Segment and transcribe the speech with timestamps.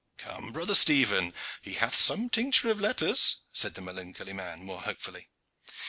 [0.17, 1.31] "Come, brother Stephen,
[1.61, 5.29] he hath some tincture of letters," said the melancholy man more hopefully.